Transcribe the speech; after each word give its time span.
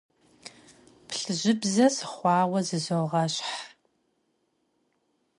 Плъыжьыбзэ 1.07 1.85
сыхъуауэ 1.95 2.59
зызогъэщхъ. 2.67 3.51